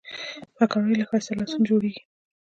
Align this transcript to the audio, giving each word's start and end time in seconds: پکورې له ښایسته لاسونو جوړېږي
پکورې 0.55 0.93
له 0.99 1.05
ښایسته 1.09 1.33
لاسونو 1.39 1.67
جوړېږي 1.69 2.01